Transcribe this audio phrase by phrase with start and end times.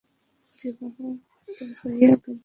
[0.51, 0.95] বিবাহ
[1.47, 2.35] তো হইয়া গেল।